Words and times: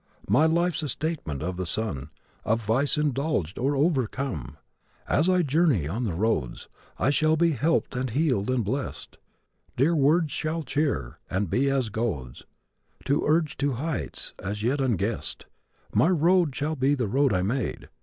My 0.27 0.47
life's 0.47 0.81
a 0.81 0.89
statement 0.89 1.43
of 1.43 1.57
the 1.57 1.65
sum 1.67 2.09
Of 2.43 2.63
vice 2.65 2.97
indulged 2.97 3.59
or 3.59 3.75
overcome. 3.75 4.57
And 5.07 5.19
as 5.19 5.29
I 5.29 5.43
journey 5.43 5.87
on 5.87 6.05
the 6.05 6.15
roads 6.15 6.67
I 6.97 7.11
shall 7.11 7.35
be 7.37 7.51
helped 7.51 7.95
and 7.95 8.09
healed 8.09 8.49
and 8.49 8.63
blessed. 8.65 9.19
Dear 9.77 9.95
words 9.95 10.31
shall 10.31 10.63
cheer, 10.63 11.19
and 11.29 11.51
be 11.51 11.69
as 11.69 11.89
goads 11.89 12.45
To 13.05 13.27
urge 13.27 13.57
to 13.57 13.73
heights 13.73 14.33
as 14.43 14.63
yet 14.63 14.81
unguessed. 14.81 15.45
My 15.93 16.09
road 16.09 16.55
shall 16.55 16.75
be 16.75 16.95
the 16.95 17.07
road 17.07 17.31
I 17.31 17.43
made. 17.43 17.87